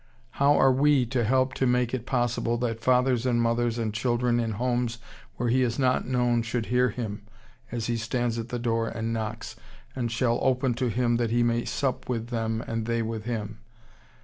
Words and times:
How 0.41 0.55
are 0.55 0.71
we 0.71 1.05
to 1.05 1.23
help 1.25 1.53
to 1.53 1.67
make 1.67 1.93
it 1.93 2.07
possible 2.07 2.57
that 2.57 2.81
fathers, 2.83 3.27
mothers, 3.27 3.77
and 3.77 3.93
children 3.93 4.39
in 4.39 4.53
homes 4.53 4.97
where 5.35 5.49
He 5.49 5.61
is 5.61 5.77
not 5.77 6.07
known 6.07 6.41
should 6.41 6.65
hear 6.73 6.89
Him 6.89 7.21
as 7.71 7.85
He 7.85 7.97
stands 7.97 8.39
at 8.39 8.49
the 8.49 8.57
door 8.57 8.87
and 8.87 9.13
knocks, 9.13 9.55
and 9.95 10.11
shall 10.11 10.39
open 10.41 10.73
to 10.73 10.87
Him 10.87 11.17
that 11.17 11.29
He 11.29 11.43
may 11.43 11.65
sup 11.65 12.09
with 12.09 12.29
them 12.29 12.63
and 12.65 12.87
they 12.87 13.03
with 13.03 13.25
Him? 13.25 13.59